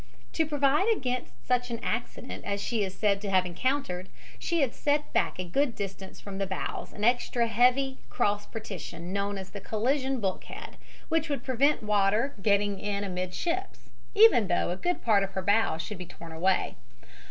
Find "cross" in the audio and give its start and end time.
8.09-8.47